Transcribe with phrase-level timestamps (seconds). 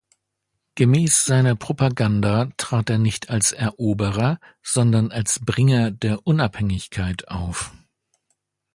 [0.73, 7.71] Gemäß seiner Propaganda trat er nicht als Eroberer, sondern als Bringer der Unabhängigkeit auf.